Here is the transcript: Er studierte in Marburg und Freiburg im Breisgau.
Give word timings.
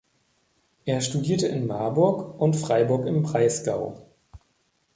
Er 0.85 0.99
studierte 0.99 1.45
in 1.45 1.67
Marburg 1.67 2.39
und 2.39 2.55
Freiburg 2.55 3.05
im 3.05 3.21
Breisgau. 3.21 4.01